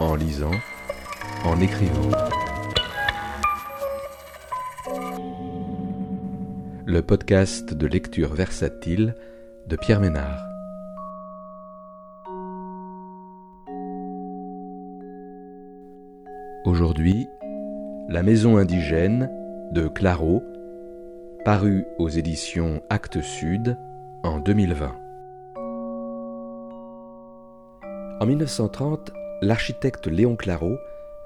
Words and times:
en 0.00 0.14
lisant, 0.14 0.50
en 1.44 1.60
écrivant. 1.60 2.10
Le 6.84 7.00
podcast 7.00 7.72
de 7.74 7.86
lecture 7.86 8.34
versatile 8.34 9.14
de 9.66 9.76
Pierre 9.76 10.00
Ménard. 10.00 10.42
Aujourd'hui, 16.64 17.28
La 18.08 18.22
maison 18.22 18.56
indigène 18.56 19.30
de 19.72 19.88
Claro, 19.88 20.42
paru 21.44 21.84
aux 21.98 22.08
éditions 22.08 22.80
Actes 22.88 23.20
Sud 23.20 23.76
en 24.22 24.38
2020. 24.38 24.94
En 28.20 28.26
1930, 28.26 29.12
l'architecte 29.42 30.06
Léon 30.06 30.36
Claro, 30.36 30.76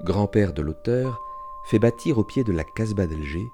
grand-père 0.03 0.53
de 0.53 0.61
l'auteur, 0.61 1.21
fait 1.65 1.79
bâtir 1.79 2.17
au 2.17 2.23
pied 2.23 2.43
de 2.43 2.51
la 2.51 2.63
Casbah 2.63 3.07
d'Alger 3.07 3.45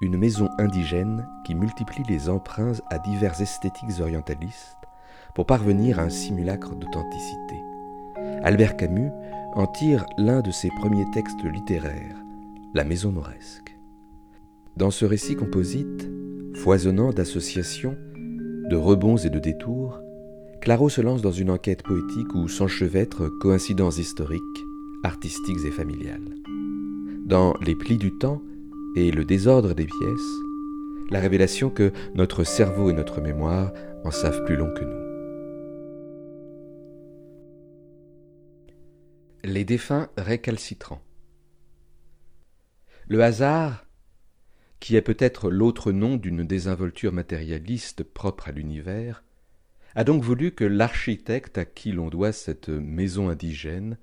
une 0.00 0.16
maison 0.16 0.48
indigène 0.58 1.28
qui 1.44 1.54
multiplie 1.54 2.02
les 2.08 2.30
emprunts 2.30 2.72
à 2.90 2.98
divers 2.98 3.40
esthétiques 3.40 4.00
orientalistes 4.00 4.76
pour 5.34 5.46
parvenir 5.46 5.98
à 5.98 6.04
un 6.04 6.10
simulacre 6.10 6.74
d'authenticité. 6.74 7.56
Albert 8.42 8.76
Camus 8.76 9.10
en 9.54 9.66
tire 9.66 10.06
l'un 10.16 10.40
de 10.40 10.50
ses 10.50 10.70
premiers 10.70 11.10
textes 11.12 11.44
littéraires, 11.44 12.16
La 12.72 12.84
maison 12.84 13.12
mauresque. 13.12 13.76
Dans 14.76 14.90
ce 14.90 15.04
récit 15.04 15.36
composite, 15.36 16.08
foisonnant 16.54 17.10
d'associations, 17.10 17.96
de 18.70 18.76
rebonds 18.76 19.16
et 19.16 19.28
de 19.28 19.40
détours, 19.40 20.00
Claro 20.60 20.90
se 20.90 21.00
lance 21.00 21.22
dans 21.22 21.32
une 21.32 21.50
enquête 21.50 21.82
poétique 21.82 22.34
où 22.34 22.46
s'enchevêtrent 22.46 23.28
coïncidences 23.40 23.96
historiques, 23.96 24.66
artistiques 25.02 25.64
et 25.64 25.70
familiales. 25.70 26.36
Dans 27.24 27.54
les 27.62 27.74
plis 27.74 27.96
du 27.96 28.12
temps 28.18 28.42
et 28.94 29.10
le 29.10 29.24
désordre 29.24 29.72
des 29.72 29.86
pièces, 29.86 30.30
la 31.10 31.18
révélation 31.18 31.70
que 31.70 31.92
notre 32.14 32.44
cerveau 32.44 32.90
et 32.90 32.92
notre 32.92 33.22
mémoire 33.22 33.72
en 34.04 34.10
savent 34.10 34.44
plus 34.44 34.56
long 34.56 34.70
que 34.74 34.84
nous. 34.84 35.00
Les 39.44 39.64
défunts 39.64 40.10
récalcitrants. 40.18 41.00
Le 43.08 43.22
hasard, 43.22 43.86
qui 44.78 44.94
est 44.94 45.02
peut-être 45.02 45.50
l'autre 45.50 45.90
nom 45.90 46.16
d'une 46.16 46.44
désinvolture 46.44 47.14
matérialiste 47.14 48.02
propre 48.02 48.48
à 48.48 48.52
l'univers, 48.52 49.24
a 49.94 50.04
donc 50.04 50.22
voulu 50.22 50.52
que 50.52 50.64
l'architecte 50.64 51.58
à 51.58 51.64
qui 51.64 51.92
l'on 51.92 52.08
doit 52.08 52.32
cette 52.32 52.68
maison 52.68 53.28
indigène 53.28 53.98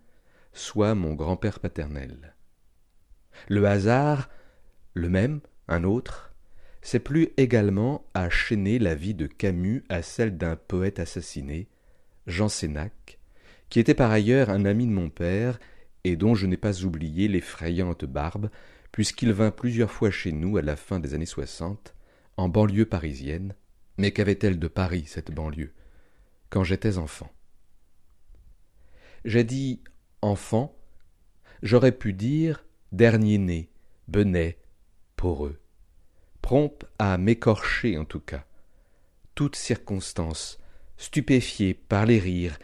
soit 0.54 0.96
mon 0.96 1.14
grand-père 1.14 1.60
paternel. 1.60 2.36
Le 3.48 3.66
hasard, 3.66 4.30
le 4.94 5.10
même, 5.10 5.42
un 5.68 5.84
autre, 5.84 6.34
s'est 6.82 7.00
plu 7.00 7.30
également 7.38 8.06
à 8.14 8.30
chaîner 8.30 8.80
la 8.80 8.96
vie 8.96 9.14
de 9.14 9.28
Camus 9.28 9.84
à 9.90 10.02
celle 10.02 10.38
d'un 10.38 10.56
poète 10.56 11.00
assassiné, 11.00 11.68
Jean 12.26 12.50
Sénac, 12.50 13.20
qui 13.70 13.80
était 13.80 13.94
par 13.94 14.12
ailleurs 14.12 14.50
un 14.50 14.66
ami 14.66 14.88
de 14.88 14.92
mon 14.92 15.10
père 15.10 15.60
et 16.04 16.16
dont 16.16 16.36
je 16.36 16.48
n'ai 16.48 16.58
pas 16.58 16.84
oublié 16.84 17.28
l'effrayante 17.28 18.06
barbe, 18.06 18.50
puisqu'il 18.92 19.34
vint 19.34 19.52
plusieurs 19.52 19.92
fois 19.92 20.12
chez 20.12 20.32
nous 20.32 20.58
à 20.58 20.62
la 20.62 20.76
fin 20.76 21.00
des 21.00 21.14
années 21.14 21.26
soixante, 21.26 21.94
en 22.38 22.50
banlieue 22.50 22.86
parisienne, 22.86 23.54
mais 23.98 24.12
qu'avait-elle 24.12 24.60
de 24.60 24.68
Paris, 24.68 25.04
cette 25.08 25.32
banlieue, 25.32 25.74
quand 26.50 26.64
j'étais 26.64 26.98
enfant 26.98 27.32
J'ai 29.26 29.44
dit 29.44 29.82
enfant, 30.22 30.76
j'aurais 31.62 31.92
pu 31.92 32.14
dire 32.14 32.66
dernier-né, 32.92 33.70
benet, 34.08 34.58
poreux, 35.16 35.60
prompt 36.42 36.86
à 37.00 37.18
m'écorcher 37.18 37.98
en 37.98 38.06
tout 38.06 38.20
cas, 38.20 38.46
toute 39.36 39.56
circonstance, 39.56 40.60
stupéfiée 40.98 41.74
par 41.74 42.06
les 42.06 42.20
rires 42.20 42.58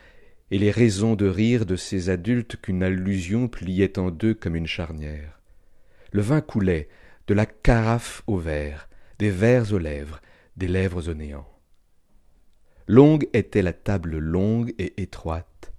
et 0.51 0.57
les 0.57 0.71
raisons 0.71 1.15
de 1.15 1.27
rire 1.27 1.65
de 1.65 1.75
ces 1.75 2.09
adultes 2.09 2.57
qu'une 2.61 2.83
allusion 2.83 3.47
pliait 3.47 3.97
en 3.99 4.11
deux 4.11 4.33
comme 4.33 4.55
une 4.55 4.67
charnière. 4.67 5.39
Le 6.11 6.21
vin 6.21 6.41
coulait, 6.41 6.89
de 7.27 7.33
la 7.33 7.45
carafe 7.45 8.21
au 8.27 8.37
verre, 8.37 8.89
des 9.19 9.31
verres 9.31 9.73
aux 9.73 9.79
lèvres, 9.79 10.21
des 10.57 10.67
lèvres 10.67 11.09
au 11.09 11.13
néant. 11.13 11.47
Longue 12.87 13.29
était 13.33 13.61
la 13.61 13.73
table 13.73 14.17
longue 14.17 14.73
et 14.77 15.01
étroite, 15.01 15.71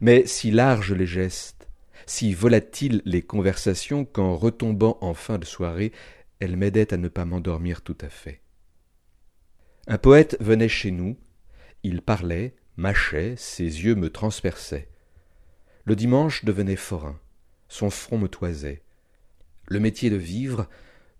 mais 0.00 0.26
si 0.26 0.50
larges 0.50 0.92
les 0.92 1.06
gestes, 1.06 1.68
si 2.06 2.34
volatiles 2.34 3.00
les 3.04 3.22
conversations 3.22 4.04
qu'en 4.04 4.34
retombant 4.34 4.98
en 5.00 5.14
fin 5.14 5.38
de 5.38 5.44
soirée, 5.44 5.92
elles 6.40 6.56
m'aidaient 6.56 6.92
à 6.92 6.96
ne 6.96 7.08
pas 7.08 7.24
m'endormir 7.24 7.82
tout 7.82 7.96
à 8.00 8.08
fait. 8.08 8.40
Un 9.86 9.98
poète 9.98 10.36
venait 10.40 10.68
chez 10.68 10.90
nous, 10.90 11.16
il 11.84 12.02
parlait, 12.02 12.54
mâchait, 12.76 13.34
ses 13.36 13.64
yeux 13.64 13.94
me 13.94 14.10
transperçaient. 14.10 14.88
Le 15.84 15.94
dimanche 15.96 16.44
devenait 16.44 16.76
forain, 16.76 17.20
son 17.68 17.88
front 17.88 18.18
me 18.18 18.28
toisait. 18.28 18.82
Le 19.66 19.80
métier 19.80 20.10
de 20.10 20.16
vivre, 20.16 20.68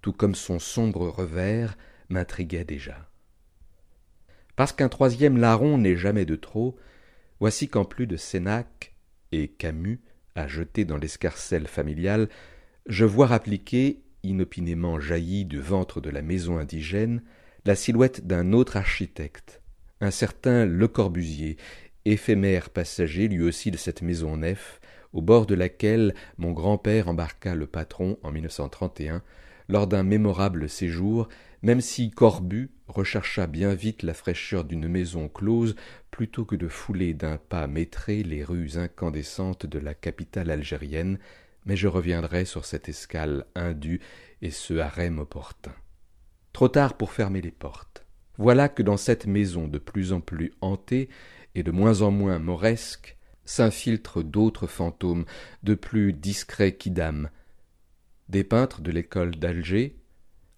tout 0.03 0.13
comme 0.13 0.35
son 0.35 0.59
sombre 0.59 1.09
revers, 1.09 1.77
m'intriguait 2.09 2.65
déjà. 2.65 3.09
Parce 4.59 4.73
qu'un 4.73 4.89
troisième 4.89 5.37
larron 5.37 5.79
n'est 5.79 5.95
jamais 5.95 6.25
de 6.25 6.35
trop, 6.35 6.75
voici 7.39 7.69
qu'en 7.69 7.85
plus 7.85 8.09
de 8.09 8.17
Sénac 8.17 8.93
et 9.31 9.47
Camus 9.47 10.01
à 10.35 10.49
jeter 10.49 10.85
dans 10.85 10.97
l'escarcelle 10.97 11.69
familiale, 11.69 12.29
je 12.89 13.05
vois 13.05 13.31
appliquer, 13.31 14.03
inopinément 14.25 14.99
jailli 14.99 15.45
du 15.45 15.61
ventre 15.61 16.01
de 16.01 16.11
la 16.11 16.23
maison 16.23 16.59
indigène, 16.59 17.23
la 17.67 17.77
silhouette 17.77 18.27
d'un 18.27 18.53
autre 18.53 18.77
architecte, 18.77 19.63
un 20.01 20.11
certain 20.11 20.67
Le 20.67 20.89
Corbusier, 20.89 21.57
éphémère 22.05 22.71
passager 22.71 23.29
lui 23.29 23.45
aussi 23.45 23.71
de 23.71 23.77
cette 23.77 24.03
maison 24.03 24.39
nef, 24.39 24.81
au 25.13 25.23
bord 25.23 25.47
de 25.47 25.55
laquelle 25.55 26.17
mon 26.37 26.51
grand-père 26.51 27.07
embarqua 27.07 27.55
le 27.55 27.69
patron 27.69 28.19
en 28.25 28.33
1931, 28.33 29.23
lors 29.69 29.87
d'un 29.87 30.03
mémorable 30.03 30.69
séjour, 30.69 31.29
même 31.63 31.81
si 31.81 32.11
Corbu 32.11 32.71
rechercha 32.87 33.47
bien 33.47 33.75
vite 33.75 34.03
la 34.03 34.15
fraîcheur 34.15 34.65
d'une 34.65 34.89
maison 34.89 35.29
close 35.29 35.75
plutôt 36.11 36.45
que 36.45 36.57
de 36.57 36.69
fouler 36.69 37.15
d'un 37.15 37.37
pas 37.37 37.67
maîtré 37.67 38.23
les 38.23 38.45
rues 38.45 38.77
incandescentes 38.77 39.67
de 39.67 39.79
la 39.79 39.95
capitale 39.95 40.51
algérienne, 40.51 41.19
mais 41.67 41.77
je 41.77 41.89
reviendrai 41.89 42.45
sur 42.45 42.65
cette 42.65 42.89
escale 42.89 43.45
indue 43.55 44.01
et 44.41 44.51
ce 44.51 44.75
harem 44.75 45.19
opportun. 45.19 45.75
Trop 46.53 46.69
tard 46.69 46.97
pour 46.97 47.13
fermer 47.13 47.41
les 47.41 47.51
portes. 47.51 48.05
Voilà 48.39 48.69
que 48.69 48.83
dans 48.83 48.97
cette 48.97 49.27
maison 49.27 49.69
de 49.69 49.79
plus 49.79 50.13
en 50.13 50.21
plus 50.21 50.53
hantée 50.61 51.09
et 51.55 51.63
de 51.63 51.71
moins 51.71 52.03
en 52.03 52.11
moins 52.11 52.39
mauresque 52.39 53.17
s'infiltrent 53.45 54.23
d'autres 54.23 54.67
fantômes, 54.67 55.25
de 55.63 55.75
plus 55.75 56.13
discrets 56.13 56.77
qu'idam. 56.77 57.29
Des 58.29 58.45
peintres 58.45 58.83
de 58.83 58.91
l'école 58.91 59.37
d'Alger, 59.37 59.98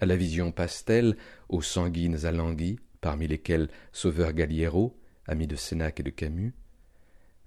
à 0.01 0.07
la 0.07 0.17
vision 0.17 0.53
pastel, 0.53 1.17
aux 1.49 1.63
sanguines 1.63 2.27
alanguies, 2.27 2.79
parmi 3.01 3.29
lesquels 3.29 3.69
Sauveur 3.93 4.33
Galliero, 4.33 4.97
ami 5.27 5.47
de 5.47 5.57
Sénac 5.57 6.01
et 6.01 6.03
de 6.03 6.11
Camus, 6.11 6.55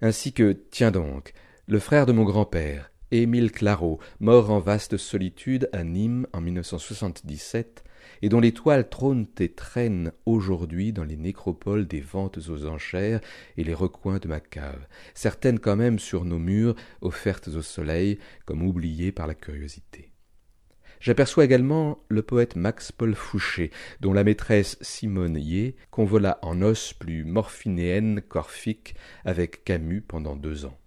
ainsi 0.01 0.33
que, 0.33 0.53
tiens 0.71 0.91
donc, 0.91 1.33
le 1.67 1.79
frère 1.79 2.05
de 2.05 2.11
mon 2.11 2.23
grand-père, 2.23 2.91
Émile 3.11 3.51
Claro, 3.51 3.99
mort 4.19 4.49
en 4.49 4.59
vaste 4.59 4.97
solitude 4.97 5.69
à 5.71 5.83
Nîmes 5.83 6.27
en 6.33 6.41
1977, 6.41 7.83
et 8.21 8.29
dont 8.29 8.39
les 8.39 8.53
toiles 8.53 8.89
trônent 8.89 9.27
et 9.39 9.51
traînent 9.51 10.11
aujourd'hui 10.25 10.93
dans 10.93 11.03
les 11.03 11.17
nécropoles 11.17 11.87
des 11.87 12.01
ventes 12.01 12.37
aux 12.49 12.65
enchères 12.65 13.21
et 13.57 13.63
les 13.63 13.73
recoins 13.73 14.17
de 14.17 14.27
ma 14.27 14.39
cave, 14.39 14.87
certaines 15.13 15.59
quand 15.59 15.75
même 15.75 15.99
sur 15.99 16.25
nos 16.25 16.39
murs, 16.39 16.75
offertes 17.01 17.49
au 17.49 17.61
soleil, 17.61 18.17
comme 18.45 18.63
oubliées 18.63 19.11
par 19.11 19.27
la 19.27 19.35
curiosité. 19.35 20.12
J'aperçois 21.03 21.43
également 21.43 21.99
le 22.07 22.21
poète 22.21 22.55
Max 22.55 22.93
Paul 22.93 23.13
Fouché, 23.13 23.71
dont 23.99 24.13
la 24.13 24.23
maîtresse 24.23 24.77
Simone 24.79 25.35
Yé 25.35 25.75
convola 25.91 26.39
en 26.41 26.61
os 26.61 26.93
plus 26.93 27.25
morphinéenne 27.25 28.21
qu'orphique 28.21 28.95
avec 29.25 29.65
Camus 29.65 29.99
pendant 29.99 30.37
deux 30.37 30.63
ans. 30.63 30.79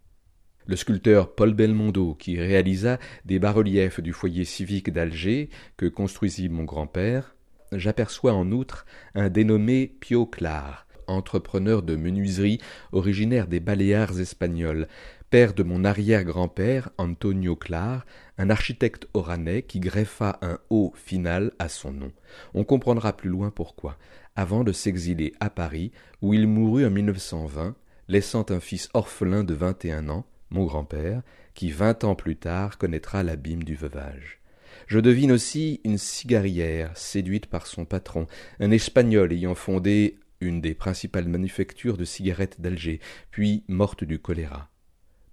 Le 0.65 0.75
sculpteur 0.75 1.35
Paul 1.35 1.53
Belmondo, 1.53 2.15
qui 2.15 2.41
réalisa 2.41 2.99
des 3.27 3.39
bas-reliefs 3.39 4.01
du 4.01 4.15
foyer 4.15 4.47
civique 4.47 4.91
d'Alger 4.91 5.51
que 5.77 5.85
construisit 5.85 6.49
mon 6.49 6.65
grand-père, 6.65 7.37
j'aperçois 7.73 8.33
en 8.33 8.51
outre 8.53 8.87
un 9.15 9.29
dénommé 9.29 9.87
Pio 10.01 10.25
Clar, 10.25 10.86
entrepreneur 11.07 11.83
de 11.83 11.97
menuiserie 11.97 12.61
originaire 12.93 13.47
des 13.47 13.61
Baléares 13.61 14.21
espagnols, 14.21 14.89
père 15.31 15.55
de 15.55 15.63
mon 15.63 15.85
arrière-grand-père 15.85 16.91
Antonio 16.99 17.57
Clar, 17.57 18.07
un 18.39 18.51
architecte 18.51 19.09
oranais 19.15 19.63
qui 19.63 19.81
greffa 19.81 20.39
un 20.43 20.59
haut 20.71 20.93
final 20.95 21.53
à 21.59 21.69
son 21.69 21.93
nom. 21.93 22.13
On 22.55 22.65
comprendra 22.65 23.17
plus 23.17 23.31
loin 23.31 23.51
pourquoi, 23.51 23.97
avant 24.37 24.65
de 24.65 24.73
s'exiler 24.73 25.33
à 25.41 25.51
Paris, 25.51 25.93
où 26.23 26.35
il 26.35 26.47
mourut 26.47 26.87
en 26.87 26.91
1920, 26.91 27.75
laissant 28.09 28.47
un 28.51 28.61
fils 28.61 28.89
orphelin 28.95 29.45
de 29.45 29.55
vingt 29.55 29.85
et 29.85 29.93
un 29.93 30.09
ans, 30.09 30.27
mon 30.51 30.65
grand-père, 30.65 31.23
qui 31.55 31.71
vingt 31.71 32.05
ans 32.05 32.15
plus 32.15 32.37
tard 32.37 32.79
connaîtra 32.79 33.23
l'abîme 33.23 33.65
du 33.65 33.75
veuvage. 33.75 34.41
Je 34.87 35.01
devine 35.01 35.33
aussi 35.33 35.81
une 35.85 35.99
cigarière 35.99 36.97
séduite 36.97 37.47
par 37.47 37.67
son 37.67 37.85
patron, 37.85 38.27
un 38.61 38.71
Espagnol 38.71 39.33
ayant 39.33 39.55
fondé 39.55 40.19
une 40.41 40.61
des 40.61 40.75
principales 40.75 41.29
manufactures 41.29 41.97
de 41.97 42.05
cigarettes 42.05 42.61
d'Alger, 42.61 43.01
puis 43.31 43.65
morte 43.69 44.05
du 44.05 44.19
choléra. 44.19 44.71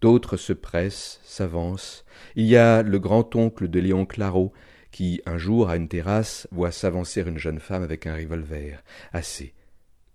D'autres 0.02 0.38
se 0.38 0.54
pressent, 0.54 1.22
s'avancent. 1.24 2.04
Il 2.36 2.46
y 2.46 2.58
a 2.58 2.84
le 2.84 3.00
grand-oncle 3.00 3.70
de 3.70 3.80
Léon 3.80 4.06
Claro, 4.06 4.52
qui, 4.92 5.22
un 5.26 5.38
jour, 5.38 5.70
à 5.70 5.78
une 5.78 5.88
terrasse, 5.88 6.48
voit 6.52 6.72
s'avancer 6.72 7.22
une 7.22 7.38
jeune 7.38 7.60
femme 7.60 7.84
avec 7.84 8.06
un 8.06 8.16
revolver. 8.16 8.84
Assez. 9.14 9.54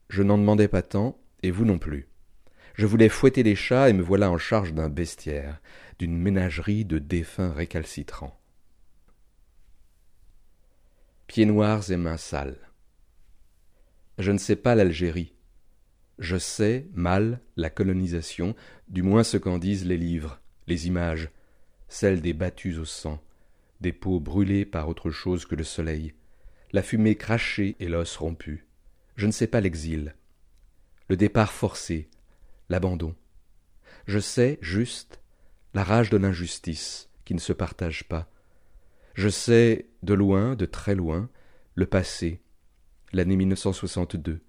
Je 0.08 0.22
n'en 0.22 0.38
demandais 0.38 0.68
pas 0.68 0.82
tant, 0.82 1.18
et 1.42 1.50
vous 1.50 1.64
non 1.64 1.78
plus. 1.78 2.08
Je 2.74 2.86
voulais 2.86 3.08
fouetter 3.08 3.42
les 3.42 3.56
chats 3.56 3.88
et 3.88 3.92
me 3.92 4.02
voilà 4.02 4.30
en 4.30 4.38
charge 4.38 4.72
d'un 4.72 4.88
bestiaire, 4.88 5.60
d'une 5.98 6.16
ménagerie 6.16 6.84
de 6.84 6.98
défunts 6.98 7.52
récalcitrants. 7.52 8.38
Pieds 11.26 11.46
noirs 11.46 11.90
et 11.90 11.96
mains 11.96 12.16
sales. 12.16 12.67
Je 14.18 14.32
ne 14.32 14.38
sais 14.38 14.56
pas 14.56 14.74
l'Algérie. 14.74 15.32
Je 16.18 16.36
sais 16.36 16.88
mal 16.92 17.40
la 17.56 17.70
colonisation, 17.70 18.56
du 18.88 19.02
moins 19.02 19.22
ce 19.22 19.36
qu'en 19.36 19.58
disent 19.58 19.86
les 19.86 19.96
livres, 19.96 20.40
les 20.66 20.88
images, 20.88 21.30
celles 21.88 22.20
des 22.20 22.32
battus 22.32 22.78
au 22.78 22.84
sang, 22.84 23.22
des 23.80 23.92
peaux 23.92 24.18
brûlées 24.18 24.64
par 24.64 24.88
autre 24.88 25.10
chose 25.10 25.46
que 25.46 25.54
le 25.54 25.62
soleil, 25.62 26.14
la 26.72 26.82
fumée 26.82 27.14
crachée 27.14 27.76
et 27.78 27.88
l'os 27.88 28.16
rompu. 28.16 28.66
Je 29.14 29.26
ne 29.26 29.32
sais 29.32 29.46
pas 29.46 29.60
l'exil, 29.60 30.16
le 31.08 31.16
départ 31.16 31.52
forcé, 31.52 32.10
l'abandon. 32.68 33.14
Je 34.06 34.18
sais, 34.18 34.58
juste, 34.60 35.20
la 35.74 35.84
rage 35.84 36.10
de 36.10 36.16
l'injustice 36.16 37.08
qui 37.24 37.34
ne 37.34 37.40
se 37.40 37.52
partage 37.52 38.04
pas. 38.08 38.28
Je 39.14 39.28
sais, 39.28 39.86
de 40.02 40.14
loin, 40.14 40.56
de 40.56 40.66
très 40.66 40.96
loin, 40.96 41.30
le 41.76 41.86
passé, 41.86 42.40
l'année 43.12 43.36
1962, 43.36 44.40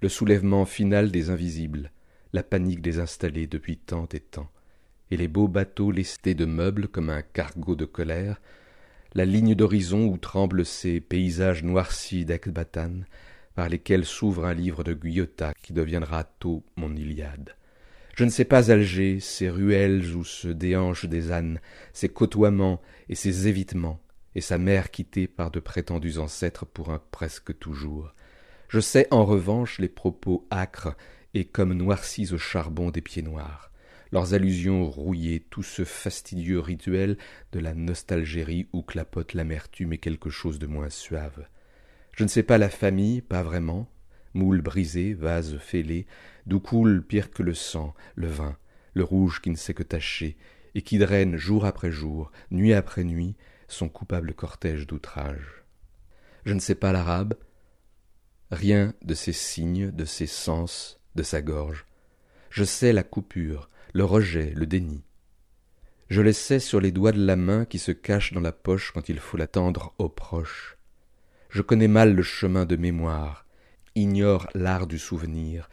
le 0.00 0.08
soulèvement 0.08 0.64
final 0.64 1.10
des 1.10 1.30
invisibles, 1.30 1.92
la 2.32 2.42
panique 2.42 2.82
des 2.82 2.98
installés 2.98 3.46
depuis 3.46 3.76
tant 3.76 4.08
et 4.12 4.20
tant, 4.20 4.50
et 5.10 5.16
les 5.16 5.28
beaux 5.28 5.48
bateaux 5.48 5.90
lestés 5.90 6.34
de 6.34 6.44
meubles 6.44 6.88
comme 6.88 7.10
un 7.10 7.22
cargo 7.22 7.74
de 7.74 7.84
colère, 7.84 8.40
la 9.14 9.24
ligne 9.24 9.54
d'horizon 9.54 10.06
où 10.06 10.16
tremblent 10.16 10.64
ces 10.64 11.00
paysages 11.00 11.64
noircis 11.64 12.24
d'Ekbatan, 12.24 13.00
par 13.54 13.68
lesquels 13.68 14.04
s'ouvre 14.04 14.44
un 14.44 14.54
livre 14.54 14.84
de 14.84 14.94
Guyotat 14.94 15.54
qui 15.62 15.72
deviendra 15.72 16.24
tôt 16.24 16.64
mon 16.76 16.94
Iliade. 16.94 17.56
Je 18.16 18.24
ne 18.24 18.30
sais 18.30 18.44
pas 18.44 18.70
Alger, 18.70 19.20
ces 19.20 19.48
ruelles 19.48 20.14
où 20.14 20.24
se 20.24 20.48
déhanchent 20.48 21.06
des 21.06 21.32
ânes, 21.32 21.60
ces 21.92 22.08
côtoiements 22.08 22.80
et 23.08 23.14
ces 23.14 23.48
évitements, 23.48 24.00
et 24.34 24.40
sa 24.40 24.58
mère 24.58 24.90
quittée 24.90 25.26
par 25.26 25.50
de 25.50 25.60
prétendus 25.60 26.18
ancêtres 26.18 26.66
pour 26.66 26.90
un 26.90 27.02
presque 27.10 27.58
toujours. 27.58 28.14
Je 28.68 28.80
sais 28.80 29.08
en 29.10 29.24
revanche 29.24 29.78
les 29.78 29.88
propos 29.88 30.46
âcres 30.52 30.96
et 31.34 31.44
comme 31.44 31.74
noircis 31.74 32.32
au 32.32 32.38
charbon 32.38 32.90
des 32.90 33.00
pieds 33.00 33.22
noirs 33.22 33.70
leurs 34.12 34.34
allusions 34.34 34.88
rouillées, 34.88 35.40
tout 35.50 35.62
ce 35.62 35.84
fastidieux 35.84 36.60
rituel 36.60 37.16
de 37.52 37.60
la 37.60 37.74
nostalgérie 37.74 38.68
où 38.72 38.82
clapote 38.82 39.34
l'amertume 39.34 39.92
et 39.92 39.98
quelque 39.98 40.30
chose 40.30 40.58
de 40.58 40.66
moins 40.66 40.90
suave. 40.90 41.46
Je 42.12 42.24
ne 42.24 42.28
sais 42.28 42.42
pas 42.42 42.58
la 42.58 42.70
famille, 42.70 43.20
pas 43.20 43.42
vraiment, 43.42 43.88
moule 44.34 44.62
brisé, 44.62 45.14
vase 45.14 45.58
fêlé, 45.58 46.06
d'où 46.46 46.60
coule 46.60 47.04
pire 47.06 47.30
que 47.30 47.42
le 47.42 47.54
sang, 47.54 47.94
le 48.14 48.26
vin, 48.26 48.56
le 48.94 49.04
rouge 49.04 49.40
qui 49.40 49.50
ne 49.50 49.56
sait 49.56 49.74
que 49.74 49.82
tacher, 49.82 50.36
et 50.74 50.82
qui 50.82 50.98
draine 50.98 51.36
jour 51.36 51.64
après 51.64 51.90
jour, 51.90 52.32
nuit 52.50 52.74
après 52.74 53.04
nuit, 53.04 53.36
son 53.70 53.88
coupable 53.88 54.34
cortège 54.34 54.86
d'outrage. 54.86 55.64
Je 56.44 56.54
ne 56.54 56.60
sais 56.60 56.74
pas 56.74 56.92
l'arabe, 56.92 57.34
rien 58.50 58.94
de 59.02 59.14
ses 59.14 59.32
signes, 59.32 59.90
de 59.90 60.04
ses 60.04 60.26
sens, 60.26 61.00
de 61.14 61.22
sa 61.22 61.42
gorge. 61.42 61.86
Je 62.50 62.64
sais 62.64 62.92
la 62.92 63.02
coupure, 63.02 63.70
le 63.92 64.04
rejet, 64.04 64.52
le 64.56 64.66
déni. 64.66 65.04
Je 66.08 66.22
le 66.22 66.32
sais 66.32 66.58
sur 66.58 66.80
les 66.80 66.90
doigts 66.90 67.12
de 67.12 67.24
la 67.24 67.36
main 67.36 67.64
qui 67.64 67.78
se 67.78 67.92
cache 67.92 68.32
dans 68.32 68.40
la 68.40 68.52
poche 68.52 68.90
quand 68.92 69.08
il 69.08 69.20
faut 69.20 69.36
l'attendre 69.36 69.94
au 69.98 70.08
proche. 70.08 70.76
Je 71.50 71.62
connais 71.62 71.88
mal 71.88 72.14
le 72.14 72.22
chemin 72.22 72.66
de 72.66 72.76
mémoire, 72.76 73.46
ignore 73.94 74.48
l'art 74.54 74.86
du 74.86 74.98
souvenir, 74.98 75.68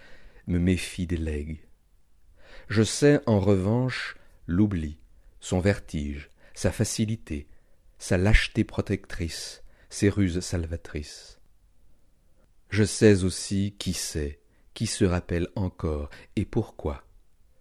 me 0.46 0.60
méfie 0.60 1.08
des 1.08 1.18
legs. 1.18 1.60
Je 2.68 2.84
sais 2.84 3.22
en 3.26 3.40
revanche 3.40 4.16
l'oubli, 4.46 5.00
son 5.40 5.60
vertige, 5.60 6.30
sa 6.54 6.72
facilité, 6.72 7.48
sa 7.98 8.18
lâcheté 8.18 8.64
protectrice, 8.64 9.64
ses 9.90 10.10
ruses 10.10 10.40
salvatrices. 10.40 11.40
Je 12.70 12.84
sais 12.84 13.24
aussi 13.24 13.76
qui 13.80 13.94
sait, 13.94 14.40
qui 14.74 14.88
se 14.88 15.06
rappelle 15.06 15.48
encore 15.56 16.10
et 16.36 16.46
pourquoi. 16.46 17.04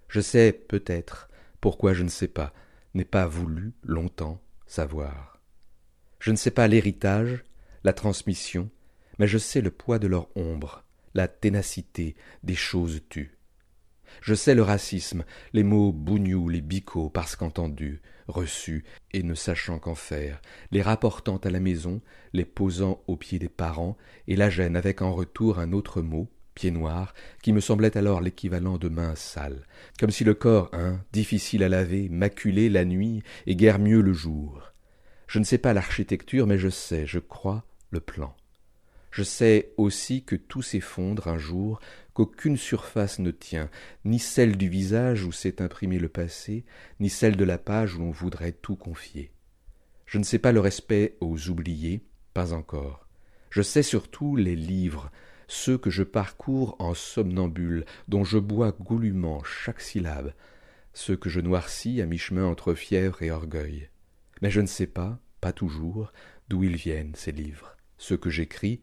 Je 0.09 0.21
sais 0.21 0.53
peut-être 0.53 1.29
pourquoi 1.61 1.94
je 1.94 2.03
ne 2.03 2.09
sais 2.09 2.29
pas, 2.29 2.53
n'ai 2.94 3.05
pas 3.05 3.27
voulu 3.27 3.73
longtemps 3.83 4.43
savoir. 4.67 5.41
Je 6.19 6.31
ne 6.31 6.37
sais 6.37 6.50
pas 6.50 6.69
l'héritage, 6.69 7.44
la 7.85 7.93
transmission, 7.93 8.71
mais 9.19 9.29
je 9.29 9.38
sais 9.38 9.61
le 9.61 9.71
poids 9.71 9.99
de 9.99 10.09
leur 10.09 10.29
ombre, 10.37 10.85
la 11.15 11.29
ténacité 11.29 12.17
des 12.43 12.55
choses 12.55 13.00
tues. 13.09 13.36
Je 14.22 14.34
sais 14.34 14.54
le 14.54 14.62
racisme, 14.62 15.24
les 15.52 15.62
mots 15.62 15.92
bougnoux, 15.92 16.48
les 16.48 16.60
bicots, 16.60 17.10
parce 17.10 17.36
qu'entendus, 17.36 18.00
reçus, 18.28 18.84
et 19.12 19.22
ne 19.22 19.34
sachant 19.34 19.78
qu'en 19.78 19.94
faire, 19.94 20.40
les 20.70 20.82
rapportant 20.82 21.36
à 21.38 21.50
la 21.50 21.60
maison, 21.60 22.00
les 22.32 22.44
posant 22.44 23.02
aux 23.06 23.16
pieds 23.16 23.38
des 23.38 23.48
parents, 23.48 23.96
et 24.28 24.36
la 24.36 24.50
gêne 24.50 24.76
avec 24.76 25.02
en 25.02 25.12
retour 25.12 25.58
un 25.58 25.72
autre 25.72 26.02
mot, 26.02 26.28
pied 26.54 26.70
noir, 26.70 27.14
qui 27.42 27.52
me 27.52 27.60
semblait 27.60 27.96
alors 27.96 28.20
l'équivalent 28.20 28.78
de 28.78 28.88
main 28.88 29.14
sale, 29.14 29.66
comme 30.00 30.10
si 30.10 30.24
le 30.24 30.34
corps, 30.34 30.70
hein, 30.72 31.00
difficile 31.12 31.62
à 31.62 31.68
laver, 31.68 32.08
maculé 32.08 32.68
la 32.68 32.84
nuit 32.84 33.22
et 33.46 33.54
guère 33.54 33.78
mieux 33.78 34.00
le 34.00 34.12
jour. 34.12 34.72
Je 35.28 35.38
ne 35.38 35.44
sais 35.44 35.58
pas 35.58 35.74
l'architecture, 35.74 36.46
mais 36.46 36.58
je 36.58 36.68
sais, 36.68 37.06
je 37.06 37.18
crois, 37.18 37.64
le 37.90 38.00
plan. 38.00 38.34
Je 39.10 39.22
sais 39.22 39.72
aussi 39.76 40.24
que 40.24 40.36
tout 40.36 40.62
s'effondre 40.62 41.28
un 41.28 41.38
jour, 41.38 41.80
qu'aucune 42.16 42.56
surface 42.56 43.18
ne 43.18 43.30
tient, 43.30 43.68
ni 44.06 44.18
celle 44.18 44.56
du 44.56 44.70
visage 44.70 45.24
où 45.24 45.32
s'est 45.32 45.61
imprimé 45.61 45.99
le 45.99 46.08
passé, 46.08 46.64
ni 46.99 47.11
celle 47.11 47.37
de 47.37 47.44
la 47.44 47.58
page 47.58 47.94
où 47.94 47.99
l'on 47.99 48.11
voudrait 48.11 48.52
tout 48.52 48.75
confier. 48.75 49.32
Je 50.06 50.16
ne 50.16 50.25
sais 50.25 50.38
pas 50.38 50.52
le 50.52 50.61
respect 50.61 51.18
aux 51.20 51.50
oubliés, 51.50 52.00
pas 52.32 52.54
encore. 52.54 53.06
Je 53.50 53.61
sais 53.61 53.82
surtout 53.82 54.35
les 54.35 54.56
livres, 54.56 55.11
ceux 55.46 55.76
que 55.76 55.90
je 55.90 56.04
parcours 56.04 56.75
en 56.78 56.94
somnambule, 56.94 57.85
dont 58.08 58.25
je 58.25 58.38
bois 58.38 58.73
goulûment 58.73 59.44
chaque 59.44 59.82
syllabe, 59.82 60.32
ceux 60.94 61.18
que 61.18 61.28
je 61.28 61.40
noircis 61.40 62.00
à 62.00 62.06
mi-chemin 62.06 62.46
entre 62.46 62.73
fièvre 62.73 63.20
et 63.20 63.30
orgueil. 63.30 63.90
Mais 64.40 64.50
je 64.50 64.62
ne 64.62 64.66
sais 64.66 64.87
pas, 64.87 65.18
pas 65.42 65.52
toujours, 65.52 66.14
d'où 66.49 66.64
ils 66.64 66.76
viennent, 66.76 67.14
ces 67.14 67.32
livres, 67.32 67.76
ceux 67.99 68.16
que 68.16 68.30
j'écris, 68.30 68.80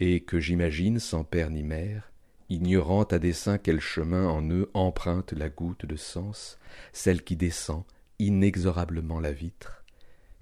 et 0.00 0.24
que 0.24 0.40
j'imagine 0.40 0.98
sans 0.98 1.22
père 1.22 1.50
ni 1.50 1.62
mère, 1.62 2.10
ignorant 2.48 3.04
à 3.04 3.18
dessein 3.18 3.58
quel 3.58 3.80
chemin 3.80 4.26
en 4.28 4.48
eux 4.50 4.70
emprunte 4.74 5.32
la 5.32 5.48
goutte 5.48 5.86
de 5.86 5.96
sens, 5.96 6.58
celle 6.92 7.22
qui 7.22 7.36
descend 7.36 7.84
inexorablement 8.18 9.20
la 9.20 9.32
vitre, 9.32 9.84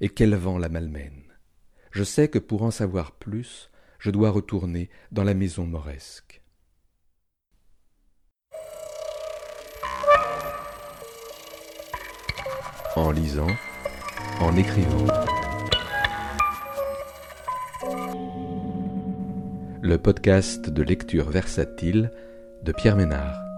et 0.01 0.09
quel 0.09 0.35
vent 0.35 0.59
la 0.59 0.69
malmène. 0.69 1.23
Je 1.91 2.05
sais 2.05 2.29
que 2.29 2.39
pour 2.39 2.63
en 2.63 2.71
savoir 2.71 3.13
plus, 3.13 3.71
je 3.99 4.11
dois 4.11 4.31
retourner 4.31 4.91
dans 5.13 5.25
la 5.25 5.35
maison 5.35 5.65
mauresque. 5.67 6.43
En 12.97 13.11
lisant, 13.11 13.47
en 14.41 14.57
écrivant. 14.57 15.22
Le 19.85 19.99
podcast 19.99 20.71
de 20.71 20.81
lecture 20.85 21.29
versatile 21.29 22.13
de 22.63 22.71
Pierre 22.71 22.95
Ménard. 22.95 23.52